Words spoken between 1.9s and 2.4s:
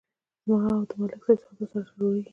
جوړیږي.